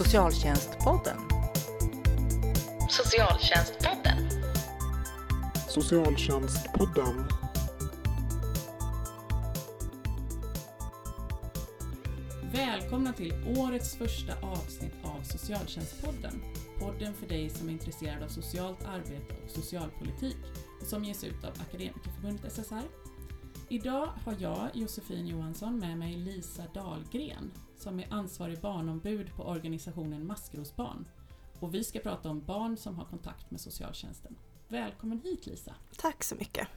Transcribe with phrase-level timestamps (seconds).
[0.00, 1.16] Socialtjänstpodden.
[2.88, 4.16] Socialtjänstpodden.
[5.68, 7.24] Socialtjänstpodden.
[12.52, 16.42] Välkomna till årets första avsnitt av Socialtjänstpodden.
[16.78, 20.36] Podden för dig som är intresserad av socialt arbete och socialpolitik
[20.80, 23.09] och som ges ut av Akademikerförbundet SSR.
[23.72, 30.26] Idag har jag, Josefin Johansson, med mig Lisa Dahlgren som är ansvarig barnombud på organisationen
[30.26, 31.08] Maskrosbarn.
[31.60, 34.36] Och vi ska prata om barn som har kontakt med socialtjänsten.
[34.68, 35.74] Välkommen hit Lisa!
[35.96, 36.68] Tack så mycket!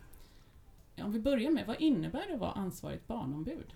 [1.02, 3.74] Om vi börjar med, vad innebär det att vara ansvarigt barnombud?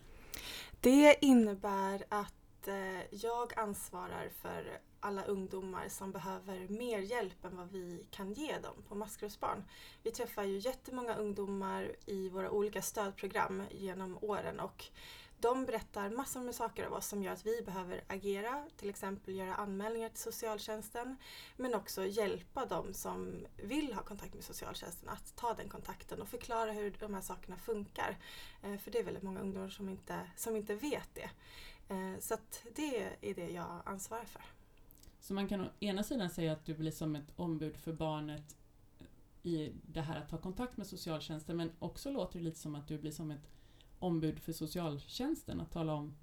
[0.81, 7.71] Det innebär att eh, jag ansvarar för alla ungdomar som behöver mer hjälp än vad
[7.71, 9.63] vi kan ge dem på Maskrosbarn.
[10.03, 14.89] Vi träffar ju jättemånga ungdomar i våra olika stödprogram genom åren och
[15.39, 19.35] de berättar massor med saker av oss som gör att vi behöver agera, till exempel
[19.35, 21.17] göra anmälningar till socialtjänsten,
[21.55, 26.27] men också hjälpa dem som vill ha kontakt med socialtjänsten att ta den kontakten och
[26.27, 28.17] förklara hur de här sakerna funkar.
[28.63, 31.29] Eh, för det är väldigt många ungdomar som inte, som inte vet det.
[31.89, 32.37] Eh, så
[32.75, 34.56] det är det jag ansvarar för.
[35.27, 38.55] Så man kan å ena sidan säga att du blir som ett ombud för barnet
[39.43, 42.87] i det här att ta kontakt med socialtjänsten, men också låter det lite som att
[42.87, 43.49] du blir som ett
[43.99, 46.15] ombud för socialtjänsten, att tala om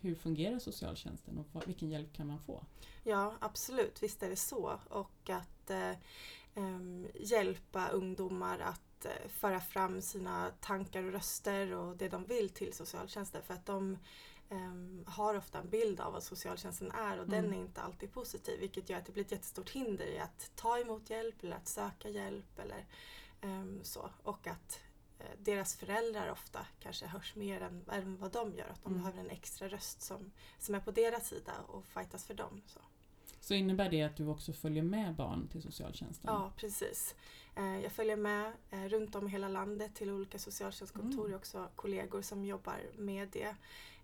[0.00, 2.64] hur fungerar socialtjänsten och vilken hjälp kan man få?
[3.04, 4.80] Ja, absolut, visst är det så.
[4.88, 5.92] Och att eh,
[7.14, 12.72] hjälpa ungdomar att eh, föra fram sina tankar och röster och det de vill till
[12.72, 13.42] socialtjänsten.
[13.42, 13.98] För att de
[14.48, 17.42] um, har ofta en bild av vad socialtjänsten är och mm.
[17.42, 20.50] den är inte alltid positiv vilket gör att det blir ett jättestort hinder i att
[20.54, 22.86] ta emot hjälp eller att söka hjälp eller
[23.42, 24.10] um, så.
[24.22, 24.80] Och att
[25.20, 28.68] uh, deras föräldrar ofta kanske hörs mer än, än vad de gör.
[28.68, 29.02] Att de mm.
[29.02, 32.62] behöver en extra röst som, som är på deras sida och fightas för dem.
[32.66, 32.80] Så.
[33.40, 36.30] Så innebär det att du också följer med barn till socialtjänsten?
[36.34, 37.14] Ja, precis.
[37.56, 41.24] Eh, jag följer med eh, runt om i hela landet till olika socialtjänstkontor.
[41.24, 41.36] Mm.
[41.36, 43.54] också kollegor som jobbar med det.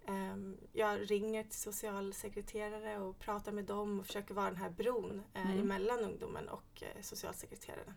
[0.06, 5.22] Ehm, jag ringer till socialsekreterare och pratar med dem och försöker vara den här bron
[5.34, 5.60] eh, mm.
[5.60, 7.94] emellan ungdomen och eh, socialsekreteraren.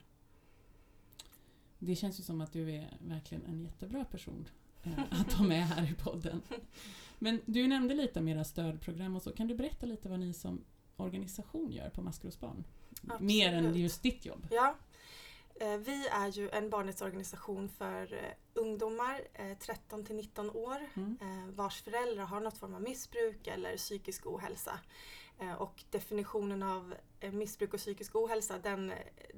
[1.79, 4.47] Det känns ju som att du är verkligen en jättebra person
[4.83, 6.41] eh, att ha med här i podden.
[7.19, 9.31] Men du nämnde lite om era stödprogram och så.
[9.31, 10.63] Kan du berätta lite vad ni som
[10.97, 12.63] organisation gör på Maskrosbarn?
[13.19, 14.47] Mer än just ditt jobb.
[14.51, 14.75] Ja,
[15.59, 19.21] vi är ju en barnrättsorganisation för eh, ungdomar
[19.59, 21.17] 13 eh, till 19 år mm.
[21.55, 24.79] vars föräldrar har något form av missbruk eller psykisk ohälsa.
[25.57, 26.93] Och definitionen av
[27.31, 28.93] missbruk och psykisk ohälsa den,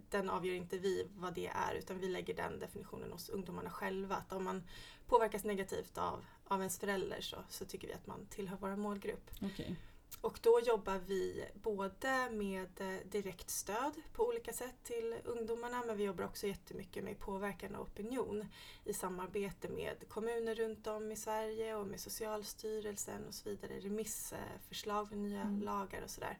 [0.09, 4.16] den avgör inte vi vad det är utan vi lägger den definitionen hos ungdomarna själva.
[4.16, 4.63] Att om man
[5.08, 9.29] påverkas negativt av, av ens förälder så, så tycker vi att man tillhör vår målgrupp.
[9.41, 9.75] Okay.
[10.22, 15.97] Och då jobbar vi både med eh, direkt stöd på olika sätt till ungdomarna men
[15.97, 18.46] vi jobbar också jättemycket med påverkan och opinion
[18.86, 23.80] i samarbete med kommuner runt om i Sverige och med Socialstyrelsen och så vidare.
[23.80, 25.62] Remissförslag för nya mm.
[25.62, 26.38] lagar och sådär.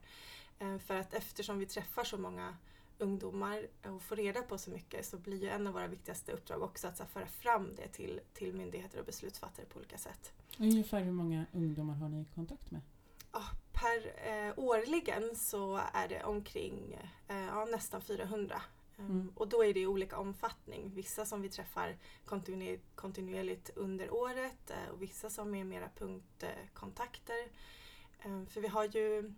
[0.58, 2.56] Eh, för att eftersom vi träffar så många
[2.98, 6.62] ungdomar och får reda på så mycket så blir ju en av våra viktigaste uppdrag
[6.62, 10.32] också att så föra fram det till, till myndigheter och beslutsfattare på olika sätt.
[10.58, 12.80] Ungefär hur många ungdomar har ni kontakt med?
[13.72, 16.98] Per eh, årligen så är det omkring
[17.28, 18.62] eh, ja, nästan 400.
[18.98, 19.32] Ehm, mm.
[19.36, 20.90] Och då är det i olika omfattning.
[20.94, 27.48] Vissa som vi träffar kontinuer kontinuerligt under året eh, och vissa som är mera punktkontakter.
[28.22, 29.34] Ehm, för vi har ju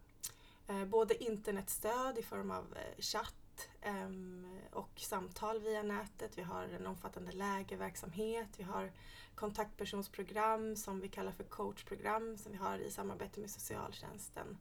[0.68, 3.41] eh, både internetstöd i form av eh, chatt
[3.82, 6.38] Ehm, och samtal via nätet.
[6.38, 8.48] Vi har en omfattande lägerverksamhet.
[8.56, 8.92] Vi har
[9.34, 14.58] kontaktpersonsprogram som vi kallar för coachprogram som vi har i samarbete med socialtjänsten.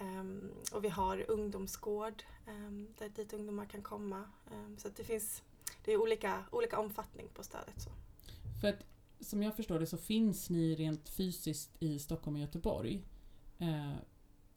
[0.00, 4.24] Um, och vi har ungdomsgård um, där dit ungdomar kan komma.
[4.52, 5.42] Um, så det finns
[5.84, 7.80] det är olika, olika omfattning på stödet.
[7.80, 7.90] Så.
[8.60, 8.84] För att
[9.20, 13.04] som jag förstår det så finns ni rent fysiskt i Stockholm och Göteborg.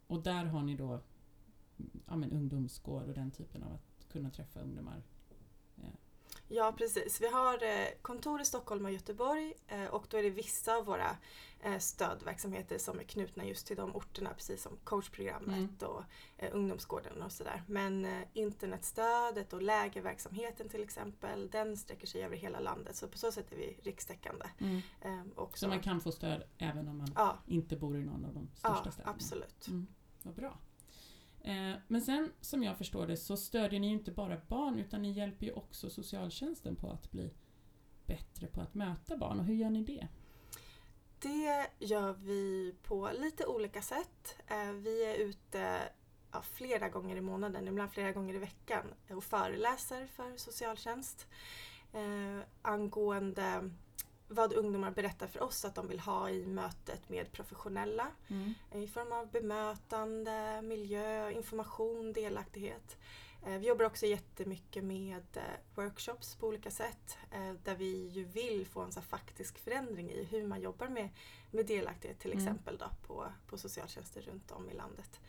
[0.06, 1.00] Och där har ni då
[2.06, 5.02] ja, men ungdomsgård och den typen av att kunna träffa ungdomar.
[5.74, 5.88] Ja,
[6.48, 7.20] ja precis.
[7.20, 10.84] Vi har eh, kontor i Stockholm och Göteborg eh, och då är det vissa av
[10.84, 11.16] våra
[11.60, 15.94] eh, stödverksamheter som är knutna just till de orterna precis som coachprogrammet mm.
[15.94, 16.04] och
[16.52, 17.62] ungdomsgården och sådär.
[17.66, 23.32] Men internetstödet och lägerverksamheten till exempel den sträcker sig över hela landet så på så
[23.32, 24.46] sätt är vi rikstäckande.
[24.58, 24.80] Mm.
[25.54, 27.38] så man kan få stöd även om man ja.
[27.46, 29.14] inte bor i någon av de största ja, städerna?
[29.14, 29.68] Absolut.
[29.68, 29.86] Mm.
[30.22, 30.58] Vad bra.
[31.44, 35.02] Eh, men sen som jag förstår det så stödjer ni ju inte bara barn utan
[35.02, 37.30] ni hjälper ju också socialtjänsten på att bli
[38.06, 39.40] bättre på att möta barn.
[39.40, 40.08] Och hur gör ni det?
[41.20, 44.36] det gör vi på lite olika sätt.
[44.46, 45.78] Eh, vi är ute
[46.32, 51.26] ja, flera gånger i månaden, ibland flera gånger i veckan och föreläser för socialtjänst
[51.92, 53.70] eh, angående
[54.32, 58.54] vad ungdomar berättar för oss att de vill ha i mötet med professionella Mm.
[58.74, 62.96] i form av bemötande, miljö, information, delaktighet.
[63.46, 65.42] Eh, Vi jobbar också jättemycket med eh,
[65.74, 70.24] workshops på olika sätt eh, där vi ju vill få en så faktisk förändring i
[70.24, 71.08] hur man jobbar med,
[71.50, 72.42] med delaktighet till Mm.
[72.44, 75.20] exempel då, på, på socialtjänster runt om i landet.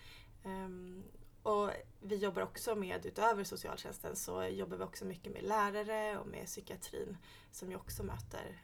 [0.43, 1.03] Ehm,
[1.43, 1.69] och
[2.01, 6.45] vi jobbar också med, utöver socialtjänsten, så jobbar vi också mycket med lärare och med
[6.45, 7.17] psykiatrin
[7.51, 8.61] som ju också möter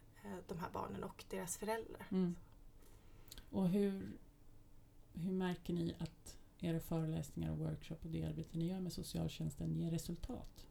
[0.48, 2.08] de här barnen och deras föräldrar.
[2.12, 2.36] Mm.
[3.52, 4.12] Och hur,
[5.14, 9.76] hur märker ni att era föreläsningar och workshop och det arbete ni gör med socialtjänsten
[9.76, 10.66] ger resultat?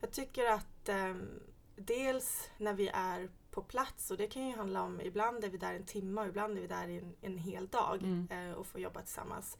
[0.00, 1.40] Jag tycker att ehm,
[1.76, 5.58] dels när vi är på plats och det kan ju handla om ibland är vi
[5.58, 8.28] där en timme och ibland är vi där en, en hel dag Mm.
[8.30, 9.58] eh, och får jobba tillsammans.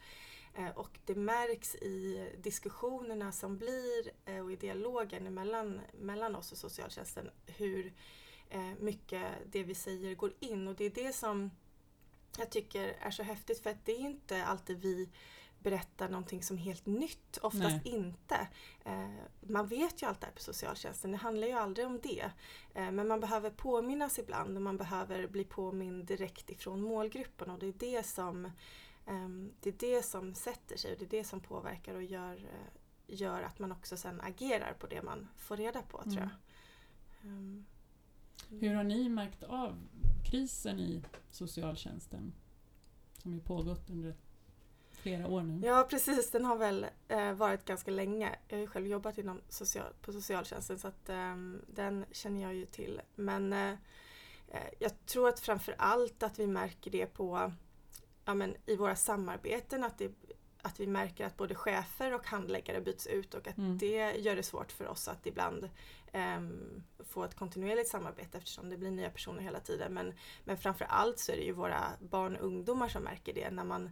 [0.55, 6.53] Eh, och det märks i diskussionerna som blir eh, och i dialogen mellan, mellan oss
[6.53, 7.93] och socialtjänsten hur eh,
[8.79, 11.51] mycket det vi säger går in och det är det som
[12.39, 15.09] jag tycker är så häftigt för att det är inte alltid vi
[15.59, 17.95] berättar någonting som är helt nytt, oftast Nej.
[17.95, 18.49] inte.
[18.85, 19.11] Eh,
[19.41, 22.31] man vet ju allt det här på socialtjänsten, det handlar ju aldrig om det.
[22.75, 27.59] Eh, men man behöver påminnas ibland och man behöver bli påmind direkt ifrån målgruppen och
[27.59, 28.51] det är det som,
[29.07, 32.35] ehm, det, är det som sätter sig och det är det som påverkar och gör,
[32.37, 32.73] eh,
[33.07, 36.29] gör att man också sen agerar på det man får reda på tror Mm.
[37.23, 37.80] jag.
[38.51, 39.79] Hur har ni märkt av
[40.25, 42.33] krisen i socialtjänsten?
[43.23, 44.15] Som ju pågått under
[44.93, 45.67] flera år nu.
[45.67, 48.37] Ja precis, den har väl eh, varit ganska länge.
[48.49, 52.55] Jag har ju själv jobbat inom social, på socialtjänsten så att ehm, den känner jag
[52.55, 53.01] ju till.
[53.15, 53.71] Men eh,
[54.49, 57.53] eh, jag tror att framför allt att vi märker det på
[58.25, 60.13] ja, men, i våra samarbeten att, det,
[60.63, 63.79] att vi märker att både chefer och handläggare byts ut och att Mm.
[63.79, 65.69] det gör det svårt för oss att ibland
[66.13, 69.95] ehm, få ett kontinuerligt samarbete eftersom det blir nya personer hela tiden.
[69.95, 70.15] Men,
[70.45, 73.65] men framför allt så är det ju våra barn och ungdomar som märker det när
[73.65, 73.91] man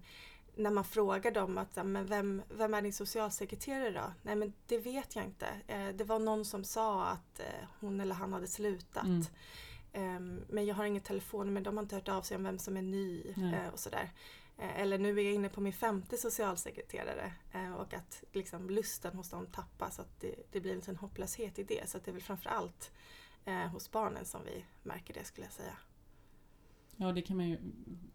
[0.58, 4.12] när man frågar dem att men vem, vem är din socialsekreterare då?
[4.22, 5.46] Nej men det vet jag inte.
[5.66, 9.04] Eh, det var någon som sa att eh, hon eller han hade slutat.
[9.04, 9.24] Mm.
[9.92, 12.58] Ehm, men jag har ingen telefon men de har inte hört av sig om vem
[12.58, 14.12] som är ny eh, och sådär.
[14.58, 19.16] Eh, eller nu är jag inne på min femte socialsekreterare eh, och att liksom lusten
[19.16, 19.98] hos dem tappas.
[19.98, 21.90] Att det, det blir en hopplöshet i det.
[21.90, 22.92] Så att det är väl framförallt
[23.44, 25.76] eh, hos barnen som vi märker det skulle jag säga.
[26.96, 27.58] Ja, det kan man ju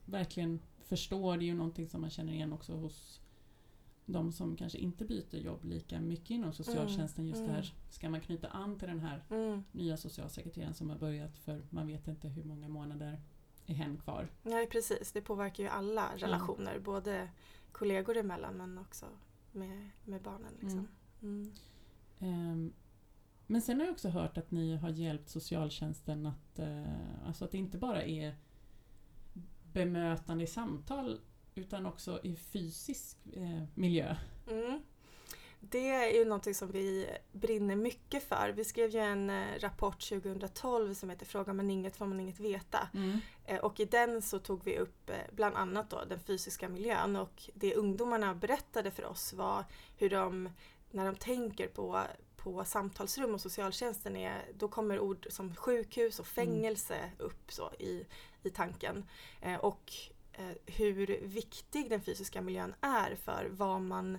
[0.05, 1.35] verkligen förstå.
[1.35, 3.21] Det är ju någonting som man känner igen också hos
[4.05, 7.27] de som kanske inte byter jobb lika mycket inom socialtjänsten.
[7.27, 7.55] Just det mm.
[7.55, 9.63] här, ska man knyta an till den här Mm.
[9.71, 13.21] nya socialsekreteraren som har börjat för man vet inte hur många månader
[13.65, 14.27] är hen kvar.
[14.43, 16.79] Nej precis, det påverkar ju alla relationer.
[16.79, 17.29] Både
[17.71, 19.05] kollegor emellan men också
[19.51, 20.53] med, med barnen.
[20.59, 20.87] Liksom.
[21.21, 21.51] Mm.
[22.19, 22.73] Ehm,
[23.47, 27.51] Men sen har jag också hört att ni har hjälpt socialtjänsten att, eh, alltså att
[27.51, 28.35] det inte bara är
[29.73, 31.19] bemötande i samtal
[31.55, 34.15] utan också i fysisk eh, miljö.
[34.47, 34.81] Mm.
[35.69, 38.49] Det är ju någonting som vi brinner mycket för.
[38.55, 42.39] Vi skrev ju en eh, rapport 2012 som heter Frågar man inget får man inget
[42.39, 42.87] veta.
[43.45, 47.15] Eh, Och i den så tog vi upp eh, bland annat då den fysiska miljön
[47.15, 49.65] och det ungdomarna berättade för oss var
[49.97, 50.49] hur de,
[50.91, 52.01] när de tänker på,
[52.35, 58.05] på samtalsrum och socialtjänsten, är, då kommer ord som sjukhus och fängelse upp så i,
[58.43, 59.05] i tanken.
[59.59, 59.93] Och
[60.65, 64.17] hur viktig den fysiska miljön är för vad man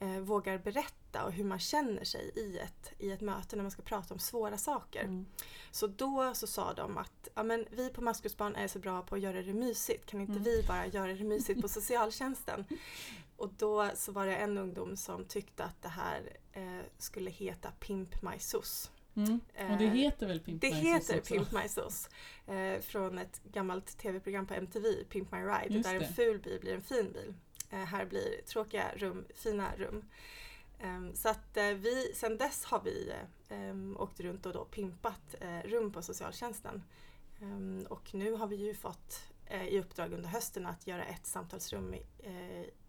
[0.00, 3.70] eh, vågar berätta och hur man känner sig i ett, i ett möte när man
[3.70, 5.04] ska prata om svåra saker.
[5.04, 5.26] Mm.
[5.70, 9.14] Så då så sa de att ja, men vi på Maskrosbarn är så bra på
[9.14, 10.06] att göra det mysigt.
[10.06, 10.44] Kan inte Mm.
[10.44, 12.64] vi bara göra det mysigt på socialtjänsten?
[13.36, 17.70] Och då så var det en ungdom som tyckte att det här eh, skulle heta
[17.80, 18.90] Pimp My Sus.
[19.16, 19.40] Mm.
[19.54, 21.34] Och det Eh, heter väl Pimp Det My heter Sus också?
[21.34, 22.08] Pimp My Sus.
[22.46, 25.74] Eh, från ett gammalt tv-program på MTV, Pimp My Ride.
[25.74, 26.08] Just där en det.
[26.08, 27.34] ful bil blir en fin bil.
[27.70, 30.04] Eh, här blir tråkiga rum fina rum.
[30.80, 33.12] Ehm, så att eh, vi, sen dess har vi
[33.48, 35.34] eh, um, åkt runt och då pimpat
[35.64, 36.82] rum på socialtjänsten.
[37.40, 39.22] Ehm, och nu har vi ju fått
[39.68, 41.94] i uppdrag under hösten att göra ett samtalsrum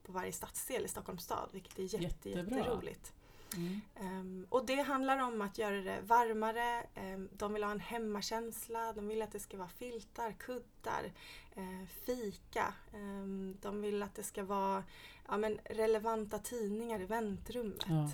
[0.03, 2.57] på varje stadsdel i Stockholms stad, vilket är jätte, Jättebra.
[2.57, 3.13] jätteroligt.
[3.58, 3.82] Mm.
[3.96, 8.94] Ehm, och det handlar om att göra det varmare, ehm, de vill ha en hemmakänsla,
[8.94, 11.12] de vill att det ska vara filtar, kuddar,
[11.56, 12.74] eh, fika.
[12.94, 14.84] Ehm, de vill att det ska vara
[15.27, 17.86] ja, men relevanta tidningar i väntrummet.
[17.89, 18.10] Ja.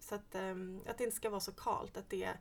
[0.00, 0.34] Så att,
[0.86, 2.32] att det inte ska vara så kallt, att det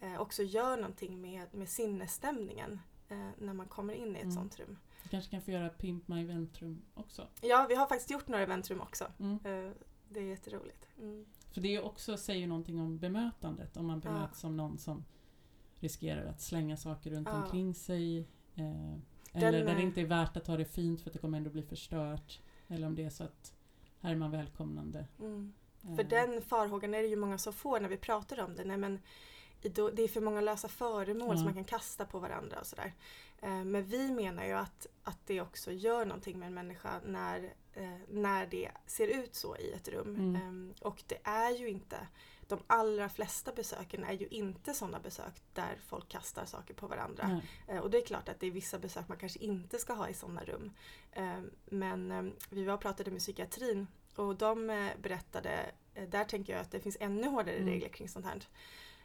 [0.00, 2.80] eh, också gör någonting med, med sinnesstämningen.
[3.08, 4.34] eh, när man kommer in i ett Mm.
[4.34, 4.78] sånt rum.
[5.02, 7.28] Du kanske kan få göra Pimp My Ventrum också.
[7.40, 9.12] Ja, vi har faktiskt gjort några eventrum också.
[9.20, 9.38] Mm.
[10.08, 10.88] Det är jätteroligt.
[10.98, 11.26] Mm.
[11.54, 13.76] För det är också, säger någonting om bemötandet.
[13.76, 15.04] Om man bemöts som någon som
[15.74, 18.18] riskerar att slänga saker runt omkring sig.
[18.54, 18.94] Eh,
[19.32, 21.38] eller där eh, det inte är värt att ha det fint för att det kommer
[21.38, 22.40] ändå bli förstört.
[22.68, 23.54] Eller om det är så att
[24.00, 25.06] här är man välkomnande.
[25.20, 25.52] Mm.
[25.88, 28.64] Eh, För den farhågan är det ju många som får när vi pratar om det.
[28.64, 28.98] Nej, men
[29.62, 31.36] det är för många lösa föremål Ja.
[31.36, 32.92] som man kan kasta på varandra och sådär.
[33.44, 37.54] Eh, Men vi menar ju att, att det också gör någonting med en människa när,
[37.72, 40.14] eh, när det ser ut så i ett rum.
[40.16, 40.36] Mm.
[40.36, 42.06] Ehm, Och det är ju inte,
[42.48, 47.40] de allra flesta besöken är ju inte sådana besök där folk kastar saker på varandra.
[47.68, 50.08] Eh, Och det är klart att det är vissa besök man kanske inte ska ha
[50.08, 50.72] i sådana rum.
[51.12, 53.86] Eh, Men eh, vi var och pratade med psykiatrin
[54.16, 54.66] och de
[55.02, 55.70] berättade,
[56.08, 57.68] där tänker jag att det finns ännu hårdare Mm.
[57.68, 58.42] regler kring sånt här.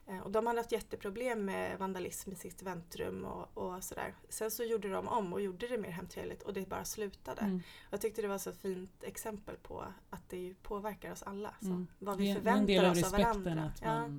[0.09, 4.15] Eh, Och de hade haft jätteproblem med vandalism i sitt väntrum och, och sådär.
[4.29, 7.41] Sen så gjorde de om och gjorde det mer hemtrevligt och det bara slutade.
[7.41, 7.61] Mm.
[7.89, 11.55] Jag tyckte det var så fint exempel på att det påverkar oss alla.
[11.61, 11.87] Så Mm.
[11.99, 13.71] Vad vi förväntar oss av varandra.
[13.81, 14.09] Ja,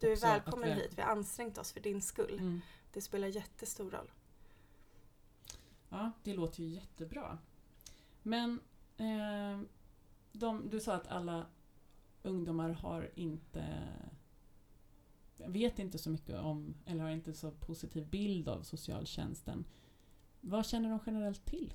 [0.00, 2.38] du är välkommen vi- hit, vi har ansträngt oss för din skull.
[2.38, 2.60] Mm.
[2.92, 4.10] Det spelar jättestor roll.
[5.88, 7.38] Ja, det låter ju jättebra.
[8.22, 8.60] Men
[8.96, 9.60] eh,
[10.32, 11.46] de, du sa att alla
[12.22, 13.64] ungdomar har inte
[15.36, 19.64] vet inte så mycket om, eller har inte så positiv bild av socialtjänsten.
[20.40, 21.74] Vad känner de generellt till?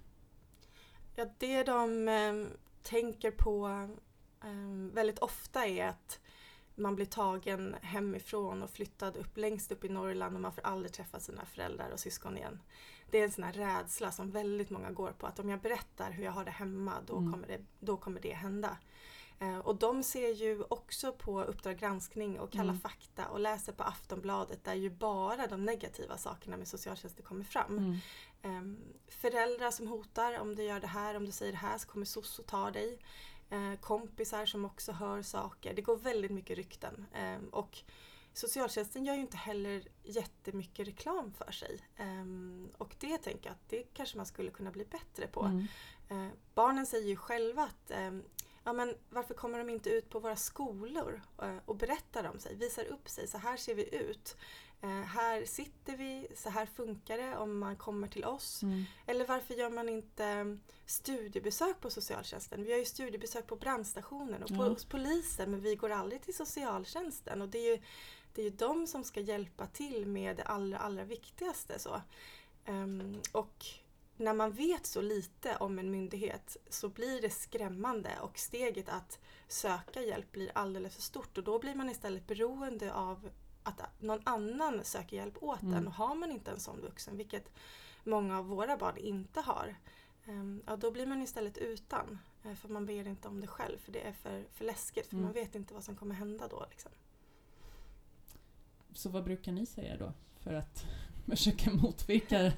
[1.15, 3.67] Ja, det de eh, tänker på
[4.43, 6.19] eh, väldigt ofta är att
[6.75, 10.93] man blir tagen hemifrån och flyttad upp längst upp i Norrland och man får aldrig
[10.93, 12.59] träffa sina föräldrar och syskon igen.
[13.11, 16.11] Det är en sån här rädsla som väldigt många går på att om jag berättar
[16.11, 17.31] hur jag har det hemma då, Mm.
[17.31, 18.77] kommer, det, då kommer det hända.
[19.41, 22.79] Eh, och de ser ju också på Uppdrag granskning och Kalla Mm.
[22.79, 27.77] fakta och läser på Aftonbladet där ju bara de negativa sakerna med socialtjänsten kommer fram.
[27.77, 27.97] Mm.
[28.41, 31.87] Ehm, föräldrar som hotar, om du gör det här, om du säger det här så
[31.87, 32.99] kommer soc ta dig.
[33.49, 35.73] Eh, kompisar som också hör saker.
[35.73, 37.05] Det går väldigt mycket rykten.
[37.13, 37.77] Ehm, och
[38.33, 41.79] socialtjänsten gör ju inte heller jättemycket reklam för sig.
[41.97, 45.41] Ehm, och det tänker jag att det kanske man skulle kunna bli bättre på.
[45.41, 45.67] Mm.
[46.09, 47.91] Eh, barnen säger ju själva att
[48.63, 52.55] ja, men varför kommer de inte ut på våra skolor eh, och berättar om sig,
[52.55, 54.35] visar upp sig, så här ser vi ut.
[54.83, 58.63] Eh, här sitter vi, så här funkar det om man kommer till oss.
[58.63, 58.83] Mm.
[59.05, 60.45] Eller varför gör man inte eh,
[60.85, 62.63] studiebesök på socialtjänsten?
[62.63, 64.69] Vi har ju studiebesök på brandstationen och på, Ja.
[64.69, 67.41] hos polisen men vi går aldrig till socialtjänsten.
[67.41, 67.81] Och det är ju,
[68.33, 71.79] det är ju de som ska hjälpa till med det allra, allra viktigaste.
[71.79, 72.01] Så.
[72.65, 73.65] Ehm, och
[74.21, 79.19] när man vet så lite om en myndighet så blir det skrämmande och steget att
[79.47, 83.29] söka hjälp blir alldeles för stort och då blir man istället beroende av
[83.63, 85.73] att någon annan söker hjälp åt Mm.
[85.73, 85.87] en.
[85.87, 87.51] Och har man inte en sån vuxen, vilket
[88.03, 89.75] många av våra barn inte har,
[90.25, 92.19] ehm, ja, då blir man istället utan.
[92.43, 95.13] eh, För man ber inte om det själv för det är för, för läskigt för
[95.13, 95.25] Mm.
[95.25, 96.65] man vet inte vad som kommer hända då.
[96.69, 96.91] Liksom.
[98.93, 100.85] Så vad brukar ni säga då för att
[101.29, 102.51] försöka motverka,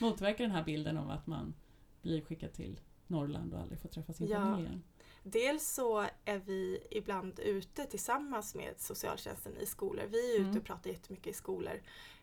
[0.00, 1.54] motverka den här bilden av att man
[2.02, 4.36] blir skickad till Norrland och aldrig får träffa sin Ja.
[4.38, 4.82] familj igen?
[5.22, 10.04] Dels så är vi ibland ute tillsammans med socialtjänsten i skolor.
[10.10, 10.58] Vi är ute Mm.
[10.58, 11.80] och pratar jättemycket i skolor.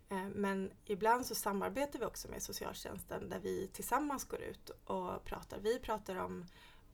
[0.10, 5.24] Eh, Men ibland så samarbetar vi också med socialtjänsten där vi tillsammans går ut och
[5.26, 5.60] pratar.
[5.60, 6.46] Vi pratar om,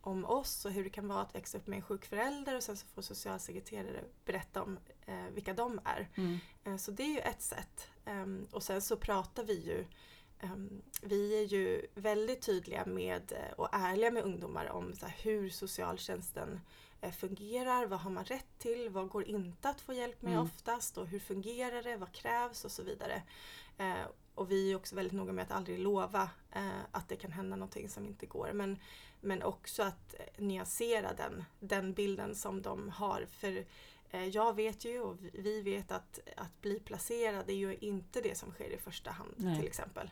[0.01, 2.63] om oss och hur det kan vara att växa upp med en sjuk förälder och
[2.63, 6.09] sen så får socialsekreterare berätta om eh, vilka de är.
[6.15, 6.37] Mm.
[6.63, 7.87] Eh, Så det är ju ett sätt.
[8.05, 9.85] Ehm, Och sen så pratar vi ju
[10.39, 15.15] ehm, vi är ju väldigt tydliga med eh, och ärliga med ungdomar om så här,
[15.23, 16.59] hur socialtjänsten
[17.01, 20.43] eh, fungerar, vad har man rätt till, vad går inte att få hjälp med Mm.
[20.45, 23.23] oftast och hur fungerar det, vad krävs och så vidare.
[24.35, 27.31] Eh, Och vi är också väldigt noga med att aldrig lova eh, att det kan
[27.31, 28.51] hända någonting som inte går.
[28.53, 28.79] Men,
[29.21, 33.25] men också att eh, nyansera den, den bilden som de har.
[33.31, 33.65] För
[34.09, 38.37] eh, jag vet ju och vi- vet att, att bli placerad är ju inte det
[38.37, 39.55] som sker i första hand Nej.
[39.57, 40.11] till exempel.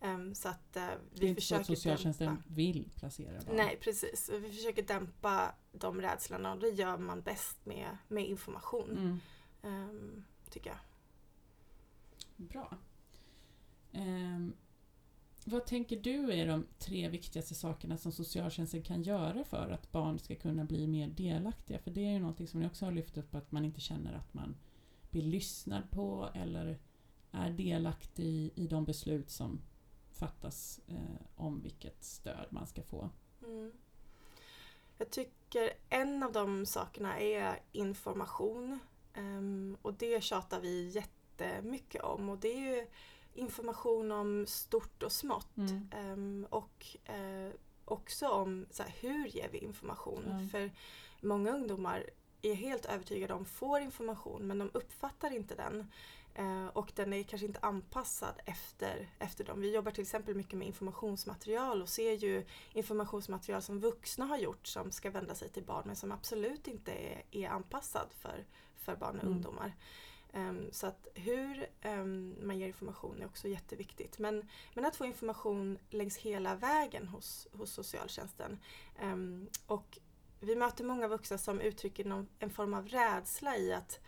[0.00, 2.42] Ehm, så att eh, vi Det är inte så att socialtjänsten dämpa.
[2.46, 3.56] vill placera barn.
[3.56, 8.90] Nej precis, vi försöker dämpa de rädslorna och det gör man bäst med, med information.
[8.90, 9.20] Mm.
[9.62, 10.78] ehm, tycker jag.
[12.36, 12.76] Bra.
[13.94, 14.48] Eh,
[15.44, 20.18] vad tänker du är de tre viktigaste sakerna som socialtjänsten kan göra för att barn
[20.18, 21.78] ska kunna bli mer delaktiga?
[21.78, 24.12] För det är ju någonting som ni också har lyft upp, att man inte känner
[24.12, 24.56] att man
[25.10, 26.78] blir lyssnad på eller
[27.30, 29.60] är delaktig i, i de beslut som
[30.12, 33.10] fattas eh, om vilket stöd man ska få.
[33.46, 33.72] Mm.
[34.98, 38.78] Jag tycker en av de sakerna är information.
[39.16, 42.28] Um, och det tjatar vi jättemycket om.
[42.28, 42.86] Och det är ju
[43.34, 45.56] information om stort och smått.
[45.56, 45.90] Mm.
[45.92, 47.52] Ehm, och eh,
[47.84, 50.24] också om så här, hur ger vi information?
[50.26, 50.48] Ja.
[50.50, 50.70] För
[51.20, 52.04] många ungdomar
[52.42, 55.90] är helt övertygade om får information men de uppfattar inte den.
[56.34, 59.60] Eh, och den är kanske inte anpassad efter, efter dem.
[59.60, 64.66] Vi jobbar till exempel mycket med informationsmaterial och ser ju informationsmaterial som vuxna har gjort
[64.66, 68.44] som ska vända sig till barn men som absolut inte är, är anpassad för,
[68.76, 69.34] för barn och Mm.
[69.34, 69.74] ungdomar.
[70.36, 74.18] Um, så att hur um, man ger information är också jätteviktigt.
[74.18, 78.58] Men, men att få information längs hela vägen hos, hos socialtjänsten.
[79.02, 79.98] Um, och
[80.40, 84.00] vi möter många vuxna som uttrycker någon, en form av rädsla i att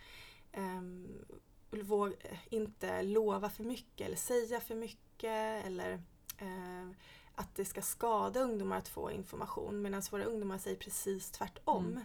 [0.57, 1.25] um,
[1.69, 2.13] våg,
[2.49, 5.93] inte lova för mycket eller säga för mycket eller
[6.41, 6.91] uh,
[7.35, 11.85] att det ska skada ungdomar att få information medan våra ungdomar säger precis tvärtom.
[11.85, 12.03] Mm.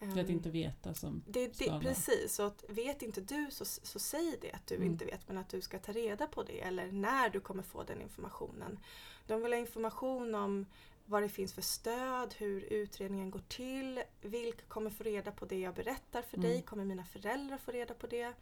[0.00, 3.46] Ehm, För att inte veta som det är det, precis, så att vet inte du
[3.50, 4.86] så, så säg det att du Mm.
[4.92, 7.82] inte vet men att du ska ta reda på det eller när du kommer få
[7.82, 8.78] den informationen.
[9.26, 10.66] De vill ha information om
[11.06, 15.58] vad det finns för stöd, hur utredningen går till, vilka kommer få reda på det
[15.60, 16.50] jag berättar för Mm.
[16.50, 18.32] dig, kommer mina föräldrar få reda på det?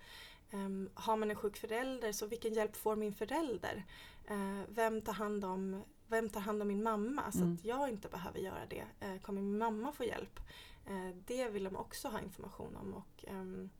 [0.50, 3.84] Ehm, har man en sjuk förälder så vilken hjälp får min förälder?
[4.28, 7.54] Eh, vem, tar hand om, vem tar hand om min mamma så Mm.
[7.54, 8.84] att jag inte behöver göra det?
[9.00, 10.40] Eh, kommer min mamma få hjälp?
[10.86, 13.70] Eh, det vill de också ha information om och ehm,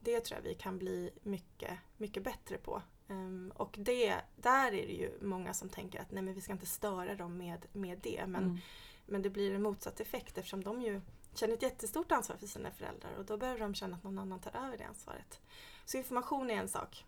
[0.00, 2.82] det tror jag vi kan bli mycket, mycket bättre på.
[3.08, 6.52] Ehm, och det, där är det ju många som tänker att nej men vi ska
[6.52, 8.24] inte störa dem med, med det.
[8.26, 8.58] Men, Mm.
[9.06, 11.00] men det blir en motsatt effekt eftersom de ju
[11.34, 14.40] känner ett jättestort ansvar för sina föräldrar och då behöver de känna att någon annan
[14.40, 15.40] tar över det ansvaret.
[15.84, 17.04] Så information är en sak.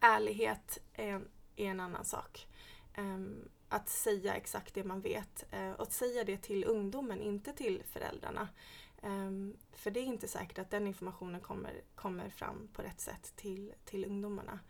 [0.00, 2.46] Ärlighet är en, är en annan sak.
[2.94, 7.52] Ehm, att säga exakt det man vet eh, och att säga det till ungdomen, inte
[7.52, 8.48] till föräldrarna.
[9.02, 13.32] Ehm, för det är inte säkert att den informationen kommer, kommer fram på rätt sätt
[13.36, 14.60] till, till ungdomarna.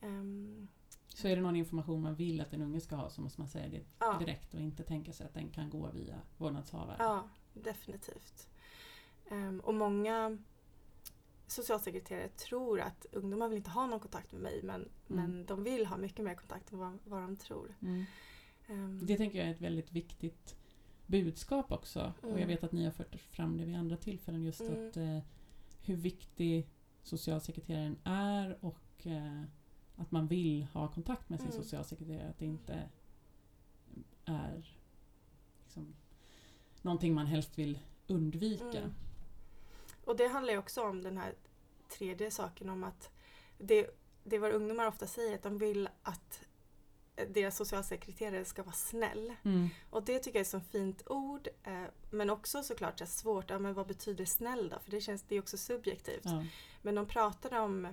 [0.00, 0.68] Ehm,
[1.08, 3.48] Så är det någon information man vill att en unge ska ha så måste man
[3.48, 4.16] säga det ja.
[4.18, 6.96] direkt och inte tänka sig att den kan gå via vårdnadshavare.
[6.98, 8.48] Ja, definitivt.
[9.28, 10.38] Ehm, och många
[11.46, 15.86] socialsekreterare tror att ungdomar vill inte ha någon kontakt med mig men, men de vill
[15.86, 17.74] ha mycket mer kontakt än vad, vad de tror.
[17.82, 18.04] Mm.
[18.68, 20.56] Ehm, Det tänker jag är ett väldigt viktigt
[21.06, 22.12] budskap också.
[22.20, 22.48] Och jag Mm.
[22.48, 24.88] vet att ni har fört fram det vid andra tillfällen just Mm.
[24.88, 25.18] att eh,
[25.82, 26.68] hur viktig
[27.02, 29.42] socialsekreteraren är och eh,
[29.96, 31.62] att man vill ha kontakt med sin Mm.
[31.62, 32.28] socialsekreterare.
[32.30, 32.88] Att det inte
[34.24, 34.76] är
[35.64, 35.94] liksom,
[36.82, 38.78] någonting man helst vill undvika.
[38.78, 38.92] Mm.
[40.04, 41.34] Och det handlar ju också om den här
[41.98, 43.10] tredje saken om att
[43.58, 43.90] det,
[44.24, 46.40] det vad ungdomar ofta säger att de vill att
[47.28, 49.34] deras socialsekreterare ska vara snäll.
[49.44, 49.68] Mm.
[49.90, 51.48] Och det tycker jag är ett fint ord.
[51.64, 54.78] Eh, men också såklart så svårt, ja, men vad betyder snäll då?
[54.78, 56.24] För det känns det är också subjektivt.
[56.24, 56.44] Ja.
[56.82, 57.88] Men de pratar om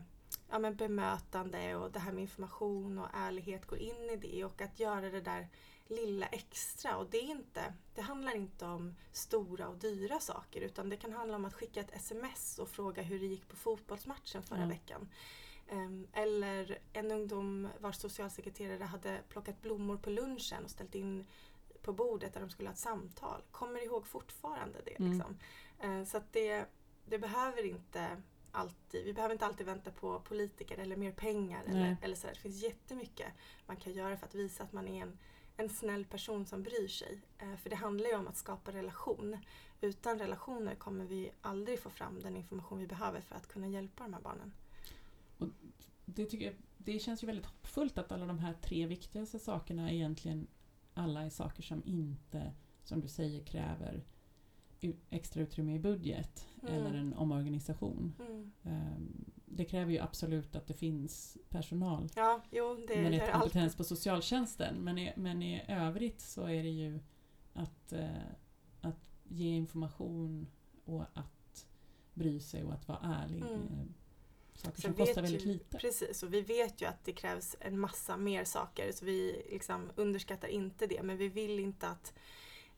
[0.49, 4.62] ja, men bemötande och det här med information och ärlighet går in i det och
[4.62, 5.47] att göra det där
[5.88, 6.97] lilla extra.
[6.97, 11.13] Och det, är inte, det handlar inte om stora och dyra saker utan det kan
[11.13, 14.67] handla om att skicka ett sms och fråga hur det gick på fotbollsmatchen förra Ja.
[14.67, 15.10] veckan.
[15.71, 21.25] Ehm, eller en ungdom vars socialsekreterare hade plockat blommor på lunchen och ställt in
[21.81, 23.41] på bordet där de skulle ha ett samtal.
[23.51, 24.99] Kommer ihåg fortfarande det.
[24.99, 25.12] Mm.
[25.12, 25.38] Liksom.
[25.79, 26.65] Eh, så att det,
[27.05, 31.63] det behöver inte alltid, vi behöver inte alltid vänta på politiker eller mer pengar.
[31.63, 31.97] Eller, Nej.
[32.01, 32.27] eller så.
[32.27, 33.27] Det finns jättemycket
[33.65, 35.17] man kan göra för att visa att man är en,
[35.57, 37.21] en snäll person som bryr sig.
[37.38, 39.38] Eh, för det handlar ju om att skapa relation.
[39.81, 44.03] Utan relationer kommer vi aldrig få fram den information vi behöver för att kunna hjälpa
[44.03, 44.53] de här barnen.
[46.06, 49.91] Det, tycker jag, det känns ju väldigt hoppfullt att alla de här tre viktigaste sakerna
[49.91, 50.47] egentligen
[50.93, 54.04] alla är saker som inte, som du säger, kräver
[55.10, 56.73] extra utrymme i budget Mm.
[56.73, 58.13] eller en omorganisation.
[58.19, 58.51] Mm.
[58.63, 63.41] Ehm, Det kräver ju absolut att det finns personal Ja, jo det rätt allt.
[63.41, 64.75] kompetens på socialtjänsten.
[64.75, 66.99] Men i, men i övrigt så är det ju
[67.54, 68.10] att, eh,
[68.82, 70.47] att ge information
[70.86, 71.67] och att
[72.13, 73.41] bry sig och att vara ärlig.
[73.41, 73.93] Mm.
[74.62, 75.78] Saker som kostar väldigt ju- lite.
[75.78, 79.91] Precis, och vi vet ju att det krävs en massa mer saker så vi liksom
[79.95, 82.13] underskattar inte det men vi vill inte att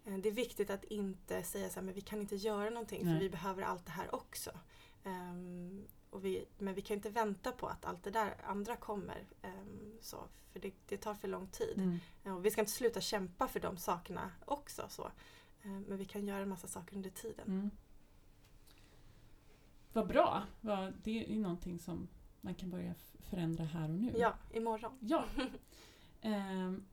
[0.05, 3.05] eh, det är viktigt att inte säga så här, men vi kan inte göra någonting
[3.05, 3.13] Nej.
[3.13, 4.51] för vi behöver allt det här också.
[6.09, 9.27] Och vi, men vi kan inte vänta på att allt det där andra kommer.
[9.41, 10.17] ehm, så,
[10.51, 11.77] för det, det tar för lång tid.
[12.23, 12.37] Mm.
[12.37, 14.85] Och vi ska inte sluta kämpa för de sakerna också.
[14.89, 15.03] Så.
[15.63, 17.47] Eh, men vi kan göra en massa saker under tiden.
[17.47, 17.69] Mm.
[19.93, 20.43] Vad bra!
[21.03, 22.07] Det är någonting som
[22.41, 24.13] man kan börja förändra här och nu.
[24.17, 24.91] Ja, imorgon.
[24.99, 25.25] Ja.
[26.25, 26.85] Ehm,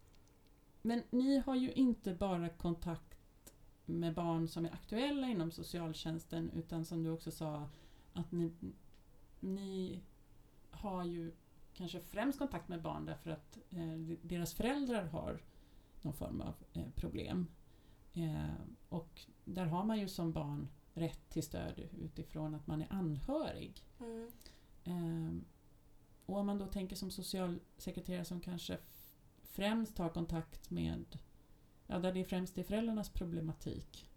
[0.82, 3.18] men ni har ju inte bara kontakt
[3.86, 7.68] med barn som är aktuella inom socialtjänsten utan som du också sa
[8.12, 8.52] att ni,
[9.40, 10.00] ni
[10.70, 11.32] har ju
[11.74, 15.42] kanske främst kontakt med barn därför att eh, deras föräldrar har
[16.02, 17.46] någon form av eh, problem.
[18.14, 18.54] Eh,
[18.88, 20.68] och där har man ju som barn
[21.00, 23.84] rätt till stöd utifrån att man är anhörig.
[24.00, 24.30] Mm.
[24.84, 25.44] Eh,
[26.26, 28.78] och om man då tänker som socialsekreterare som kanske
[29.42, 31.18] främst har kontakt med,
[31.86, 34.10] ja där det främst är föräldrarnas problematik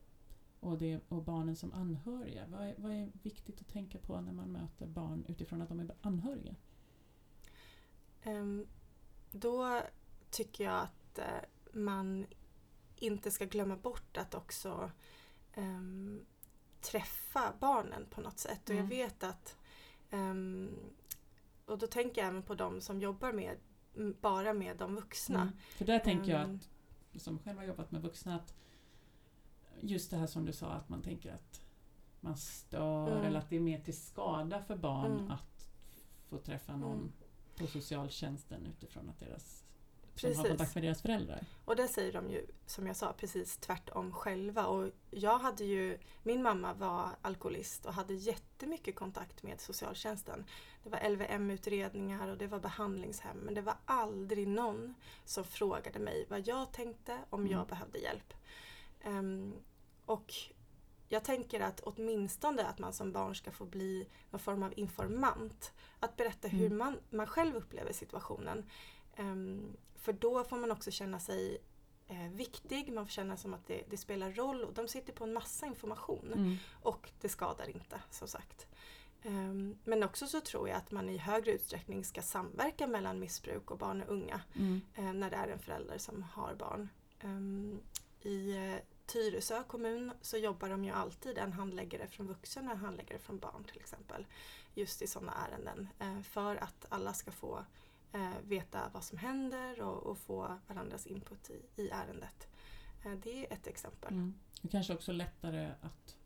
[0.60, 2.46] och, det, och barnen som anhöriga.
[2.48, 5.80] Vad är, vad är viktigt att tänka på när man möter barn utifrån att de
[5.80, 6.56] är anhöriga?
[8.26, 8.68] Um,
[9.32, 9.82] då
[10.30, 12.26] tycker jag att uh, man
[12.96, 14.92] inte ska glömma bort att också
[15.58, 16.26] um,
[16.84, 18.70] träffa barnen på något sätt.
[18.70, 18.90] Och jag Mm.
[18.90, 19.58] vet att
[20.12, 20.70] um,
[21.66, 23.58] och då tänker jag även på de som jobbar med
[24.22, 25.42] bara med de vuxna.
[25.42, 25.54] Mm.
[25.78, 26.60] För där tänker jag Ehm,
[27.16, 28.54] att, som själv har jobbat med vuxna, att
[29.82, 31.62] just det här som du sa att man tänker att
[32.20, 33.26] man stör Mm.
[33.26, 35.32] eller att det är mer till skada för barn Mm.
[35.32, 35.68] att
[36.30, 37.12] få träffa någon Mm.
[37.56, 39.63] på socialtjänsten utifrån att deras
[40.16, 40.50] som har Precis.
[40.50, 41.46] kontakt med deras föräldrar.
[41.66, 44.66] Och där säger de ju, som jag sa, precis tvärtom själva.
[44.68, 50.46] Och jag hade ju, min mamma var alkoholist och hade jättemycket kontakt med socialtjänsten.
[50.84, 53.38] Det var LVM-utredningar och det var behandlingshem.
[53.38, 54.96] Men det var aldrig någon
[55.26, 57.52] som frågade mig vad jag tänkte om Mm.
[57.52, 58.34] jag behövde hjälp.
[59.02, 59.54] Ehm,
[60.06, 60.34] och
[61.10, 65.74] jag tänker att åtminstone att man som barn ska få bli någon form av informant.
[66.00, 66.78] Att berätta hur Mm.
[66.78, 68.70] man, man själv upplever situationen.
[69.16, 71.58] Ehm, för då får man också känna sig
[72.08, 75.24] eh, viktig, man får känna som att det, det spelar roll och de sitter på
[75.24, 76.34] en massa information.
[76.34, 76.56] Mm.
[76.82, 78.68] Och det skadar inte, som sagt.
[79.22, 83.72] Ehm, men också så tror jag att man i högre utsträckning ska samverka mellan missbruk
[83.72, 84.82] och barn och unga Mm.
[84.96, 86.90] eh, när det är en förälder som har barn.
[87.20, 87.80] Ehm,
[88.22, 92.80] I eh, Tyresö kommun så jobbar de ju alltid en handläggare från vuxen och en
[92.80, 94.26] handläggare från barn till exempel.
[94.76, 95.88] Just i sådana ärenden.
[96.00, 97.66] eh, För att alla ska få
[98.14, 102.48] eh, veta vad som händer och, och få varandras input i, i ärendet.
[103.06, 104.14] Eh, Det är ett exempel.
[104.14, 104.34] Mm.
[104.64, 106.18] Och kanske också lättare att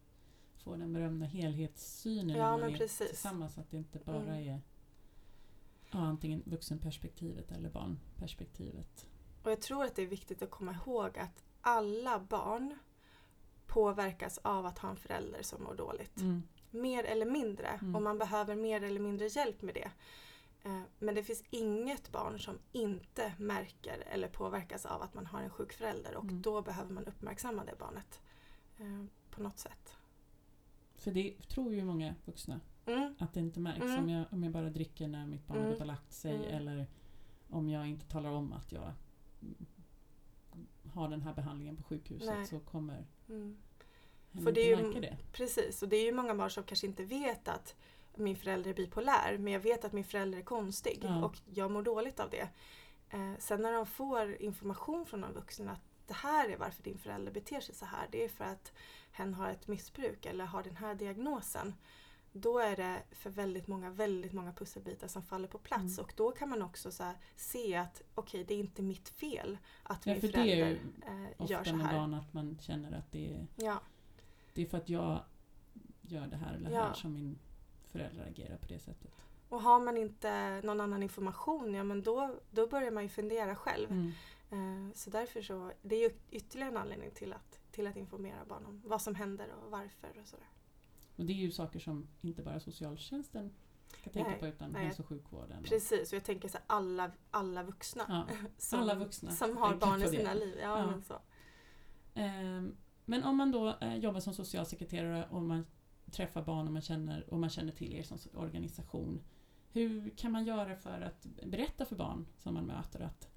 [0.63, 3.09] få den berömda helhetssynen Ja, när man är precis.
[3.09, 3.57] tillsammans.
[3.57, 4.33] Att det inte bara Mm.
[4.33, 4.61] är
[5.91, 9.07] ja, antingen vuxenperspektivet eller barnperspektivet.
[9.43, 12.77] Och jag tror att det är viktigt att komma ihåg att alla barn
[13.67, 16.17] påverkas av att ha en förälder som mår dåligt.
[16.17, 16.43] Mm.
[16.71, 17.67] Mer eller mindre.
[17.67, 17.95] Mm.
[17.95, 19.91] Och man behöver mer eller mindre hjälp med det.
[20.67, 25.41] Eh, Men det finns inget barn som inte märker eller påverkas av att man har
[25.41, 26.41] en sjuk förälder och Mm.
[26.41, 28.21] då behöver man uppmärksamma det barnet
[28.77, 29.97] eh, på något sätt.
[30.95, 33.15] För det tror ju många vuxna Mm.
[33.19, 33.81] att det inte märks.
[33.81, 33.99] Mm.
[34.03, 35.71] Om, jag, om jag bara dricker när mitt barn har Mm.
[35.73, 36.47] gått och lagt sig Mm.
[36.55, 36.87] eller
[37.49, 38.93] om jag inte talar om att jag
[40.93, 42.45] har den här behandlingen på sjukhuset Nej.
[42.45, 43.57] så kommer Mm.
[44.31, 45.17] För inte det är ju- märka det.
[45.31, 47.75] Precis, och det är ju många barn som kanske inte vet att
[48.19, 51.25] min förälder är bipolär men jag vet att min förälder är konstig Ja.
[51.25, 52.49] och jag mår dåligt av det.
[53.09, 56.97] Eh, sen när de får information från någon vuxen att det här är varför din
[56.97, 58.07] förälder beter sig så här.
[58.11, 58.71] Det är för att
[59.11, 61.73] hen har ett missbruk eller har den här diagnosen.
[62.31, 66.05] Då är det för väldigt många, väldigt många pusselbitar som faller på plats Mm.
[66.05, 69.57] och då kan man också så här se att okej, det är inte mitt fel
[69.83, 71.99] att Ja, min för det är ju förälder eh, Ofta gör så med här.
[71.99, 73.79] barn att man känner att det är, Ja,
[74.53, 75.19] det är för att jag
[76.01, 76.83] gör det här eller Ja.
[76.83, 77.39] här som min
[77.87, 79.11] förälder agerar på det sättet.
[79.49, 83.55] Och har man inte någon annan information, ja men då, då börjar man ju fundera
[83.55, 83.91] själv.
[83.91, 84.11] Mm.
[84.51, 88.45] Eh, Så därför så, det är ju ytterligare en anledning till att, till att informera
[88.45, 90.47] barn om vad som händer och varför och sådär.
[91.15, 93.53] Och det är ju saker som inte bara socialtjänsten
[94.01, 94.85] ska tänka Nej, på utan nej.
[94.85, 95.63] hälso och sjukvården.
[95.63, 98.27] Precis, och jag tänker så här, alla, alla vuxna Ja.
[98.57, 100.09] som, alla vuxna som har barn i det.
[100.09, 100.57] sina liv.
[100.61, 100.91] Ja, Ja.
[100.91, 101.19] Men så.
[102.13, 105.65] Ehm, Men om man då eh, jobbar som socialsekreterare och man
[106.11, 109.21] träffar barn och man känner, och man känner till er som organisation.
[109.71, 113.29] Hur kan man göra för att berätta för barn som man möter att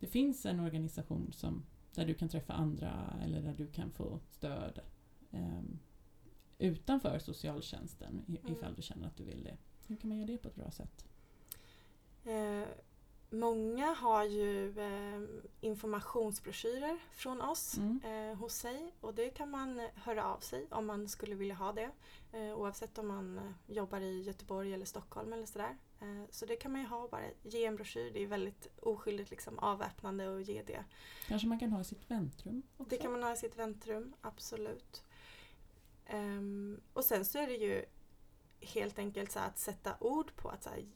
[0.00, 4.20] det finns en organisation som, där du kan träffa andra eller där du kan få
[4.30, 4.80] stöd
[5.30, 5.78] ehm,
[6.58, 8.52] utanför socialtjänsten i- Mm.
[8.52, 9.56] ifall du känner att du vill det.
[9.86, 11.06] Hur kan man göra det på ett bra sätt?
[12.24, 12.68] Eh,
[13.30, 15.20] många har ju eh,
[15.60, 18.00] informationsbroschyrer från oss Mm.
[18.04, 21.54] eh, hos sig och det kan man eh, höra av sig om man skulle vilja
[21.54, 21.90] ha det.
[22.32, 25.76] Eh, oavsett om man eh, jobbar i Göteborg eller Stockholm eller sådär.
[26.00, 28.10] Eh, så det kan man ju ha bara ge en broschyr.
[28.10, 30.84] Det är väldigt oskyldigt liksom avväpnande att ge det.
[31.26, 32.90] Kanske man kan ha i sitt väntrum också?
[32.90, 35.02] Det kan man ha i sitt väntrum, absolut.
[36.06, 37.84] Ehm, och sen så är det ju
[38.60, 40.86] helt enkelt så att sätta ord på att så här,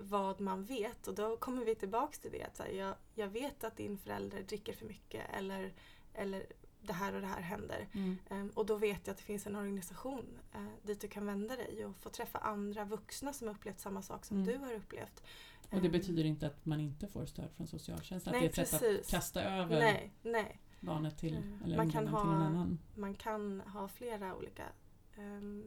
[0.00, 2.42] vad man vet och då kommer vi tillbaks till det.
[2.44, 5.72] Att här, jag, jag vet att din förälder dricker för mycket eller,
[6.14, 6.46] eller
[6.82, 7.88] det här och det här händer.
[7.92, 8.16] Mm.
[8.30, 11.56] Ehm, och då vet jag att det finns en organisation eh, dit du kan vända
[11.56, 14.48] dig och få träffa andra vuxna som upplevt samma sak som Mm.
[14.48, 15.22] du har upplevt.
[15.70, 18.34] Och det Ehm, betyder inte att man inte får stöd från socialtjänsten?
[18.34, 20.60] Att Nej, det är ett sätt att kasta över Nej, nej.
[20.80, 21.62] barnet till, Mm.
[21.64, 22.78] eller Man kan ungdomen till någon ha- annan?
[22.94, 24.72] Man kan ha flera olika ehm,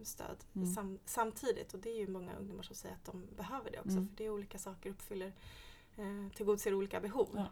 [0.04, 0.74] stöd Mm.
[0.74, 3.92] sam, samtidigt och det är ju många ungdomar som säger att de behöver det också
[3.98, 4.08] Mm.
[4.08, 5.34] för det är olika saker uppfyller,
[5.98, 7.30] eh, tillgodoser olika behov.
[7.36, 7.46] Ja.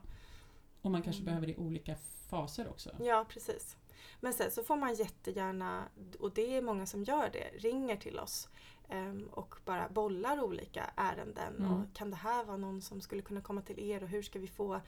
[0.82, 1.26] Och man kanske Mm.
[1.26, 1.96] behöver det i olika
[2.30, 2.90] faser också?
[3.00, 3.78] Ja, precis.
[4.20, 5.84] Men sen så får man jättegärna,
[6.20, 8.50] och det är många som gör det, ringer till oss
[8.90, 11.56] ehm, och bara bollar olika ärenden.
[11.56, 11.72] Mm.
[11.72, 14.40] Och kan det här vara någon som skulle kunna komma till er och hur ska
[14.40, 14.82] vi få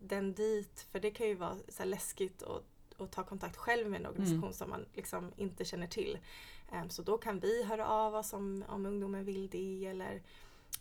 [0.00, 0.86] den dit?
[0.90, 2.64] För det kan ju vara så läskigt att,
[3.04, 4.52] att ta kontakt själv med en organisation Mm.
[4.52, 6.18] som man liksom inte känner till.
[6.72, 10.22] Ehm, så då kan vi höra av oss om, om ungdomen vill det eller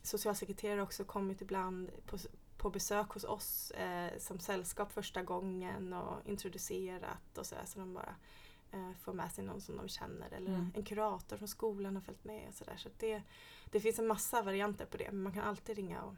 [0.04, 2.18] socialsekreterare har också kommit ibland på,
[2.58, 7.94] på besök hos oss eh, som sällskap första gången och introducerat och sådär så de
[7.94, 8.16] bara
[8.72, 10.72] eh, får med sig någon som de känner eller Mm.
[10.76, 12.78] en kurator från skolan har följt med och sådär.
[12.78, 13.22] Så det,
[13.72, 16.16] det finns en massa varianter på det men man kan alltid ringa och,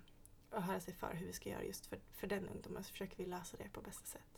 [0.52, 3.18] och höra sig för hur vi ska göra just för, för den ungdomen så försöker
[3.18, 4.33] vi lösa det på bästa sätt.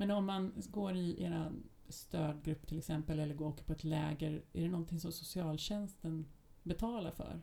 [0.00, 1.52] Men om man går i era
[1.88, 6.26] stödgrupp till exempel eller går åker på ett läger, är det någonting som socialtjänsten
[6.62, 7.40] betalar för?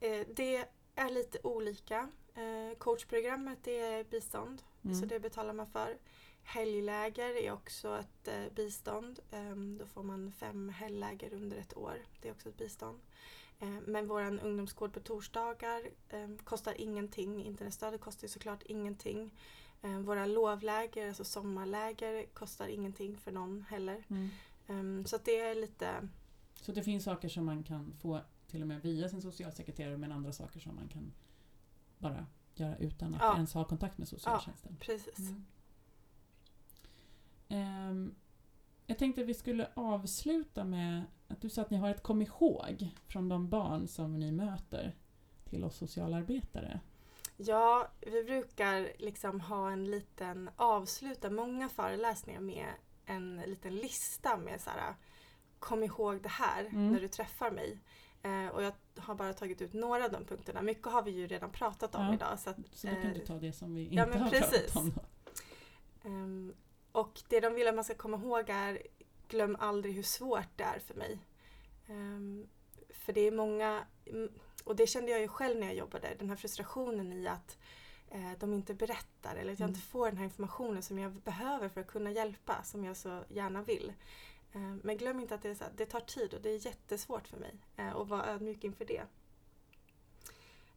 [0.00, 2.08] Eh, det är lite olika.
[2.34, 5.00] Eh, coachprogrammet är bistånd Mm.
[5.00, 5.98] så det betalar man för.
[6.42, 9.20] Helgläger är också ett eh, bistånd.
[9.30, 11.96] Ehm, då får man fem helgläger under ett år.
[12.20, 13.00] Det är också ett bistånd.
[13.58, 17.44] Eh, men vår ungdomsgård på torsdagar eh, kostar ingenting.
[17.44, 19.30] Internetstödet kostar såklart ingenting.
[19.82, 24.04] Eh, våra lovläger, alltså sommarläger, kostar ingenting för någon heller.
[24.08, 24.28] Mm.
[24.66, 26.08] Ehm, så det är lite
[26.60, 30.12] Så det finns saker som man kan få till och med via sin socialsekreterare men
[30.12, 31.12] andra saker som man kan
[31.98, 33.34] bara göra utan att Ja.
[33.36, 34.76] ens ha kontakt med socialtjänsten.
[34.80, 35.18] precis.
[35.18, 35.44] Mm.
[37.48, 38.14] Ehm,
[38.86, 42.22] jag tänkte att vi skulle avsluta med att du sa att ni har ett kom
[42.22, 44.94] ihåg från de barn som ni möter
[45.44, 46.80] till oss socialarbetare.
[47.40, 52.66] Ja, vi brukar liksom ha en liten avsluta många föreläsningar med
[53.06, 54.94] en liten lista med så här
[55.58, 56.92] kom ihåg det här Mm.
[56.92, 57.80] när du träffar mig.
[58.22, 60.62] Eh, och jag har bara tagit ut några av de punkterna.
[60.62, 62.14] Mycket har vi ju redan pratat om Ja.
[62.14, 62.38] idag.
[62.40, 64.30] Så att, Så då kan Eh, du ta det som vi inte ja, men har
[64.30, 64.72] precis.
[64.72, 64.92] pratat om.
[66.04, 66.54] Ehm,
[66.92, 68.82] och det de vill att man ska komma ihåg är
[69.28, 71.18] glöm aldrig hur svårt det är för mig.
[71.88, 72.46] Ehm,
[72.88, 74.32] för det är många, mm,
[74.64, 77.58] och det kände jag ju själv när jag jobbade, den här frustrationen i att
[78.10, 79.74] eh, de inte berättar eller att jag Mm.
[79.76, 83.24] inte får den här informationen som jag behöver för att kunna hjälpa, som jag så
[83.28, 83.92] gärna vill.
[84.52, 86.66] Eh, men glöm inte att det, är så här, det tar tid och det är
[86.66, 89.02] jättesvårt för mig eh, och vara ödmjuk inför det.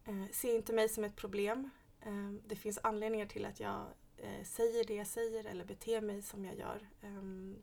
[0.04, 1.70] Eh, se inte mig som ett problem.
[2.00, 6.22] Eh, det finns anledningar till att jag eh, säger det jag säger eller beter mig
[6.22, 6.88] som jag gör.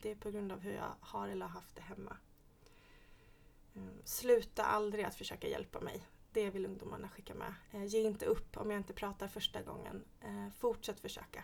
[0.01, 2.17] Det är på grund av hur jag har eller har haft det hemma.
[4.03, 6.03] Sluta aldrig att försöka hjälpa mig.
[6.31, 7.53] Det vill ungdomarna skicka med.
[7.71, 10.03] Eh, ge inte upp om jag inte pratar första gången.
[10.21, 11.43] Eh, fortsätt försöka.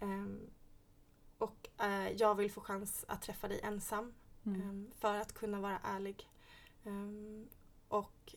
[0.00, 0.26] Eh,
[1.38, 4.60] och eh, jag vill få chans att träffa dig ensam Mm.
[4.60, 6.30] Ehm, för att kunna vara ärlig.
[6.84, 7.48] Ehm,
[7.88, 8.34] och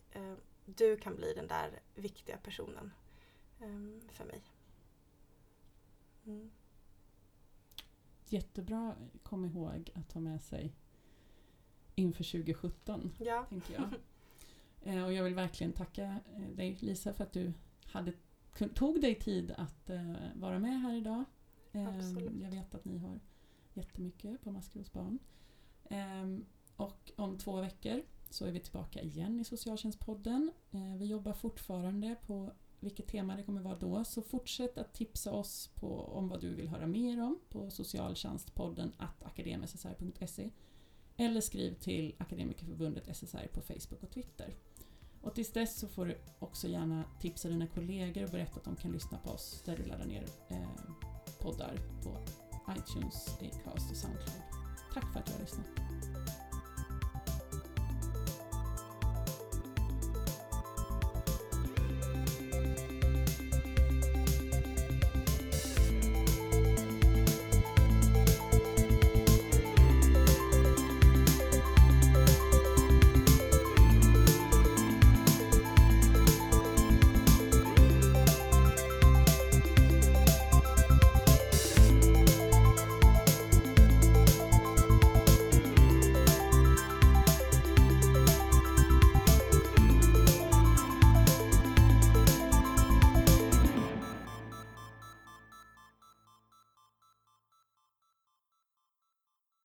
[0.65, 2.91] du kan bli den där viktiga personen
[3.59, 4.43] ehm, för mig.
[6.25, 6.51] Mm.
[8.25, 10.75] Jättebra kom ihåg att ta med sig
[11.95, 13.89] inför 2017, Ja, tänker jag.
[14.87, 17.53] Eh, Och jag vill verkligen tacka eh, dig Lisa för att du
[17.85, 18.13] hade,
[18.73, 21.23] tog dig tid att eh, vara med här idag.
[21.71, 22.31] Eh, Absolut.
[22.41, 23.19] Jag vet att ni har
[23.73, 25.19] jättemycket på Maskrosbarn.
[25.83, 26.37] Eh,
[26.75, 30.51] Och om två veckor så är vi tillbaka igen i Socialtjänstpodden.
[30.99, 35.67] Vi jobbar fortfarande på vilket tema det kommer vara då, så fortsätt att tipsa oss
[35.75, 40.49] på, om vad du vill höra mer om på socialtjänstpodden att akademissr.se
[41.17, 44.55] eller skriv till Akademikerförbundet SSR på Facebook och Twitter.
[45.21, 48.75] Och tills dess så får du också gärna tipsa dina kollegor och berätta att de
[48.75, 50.69] kan lyssna på oss där du laddar ner eh,
[51.41, 52.17] poddar på
[52.77, 54.41] iTunes, Acast och Soundcloud.
[54.93, 56.04] Tack för att du har lyssnat.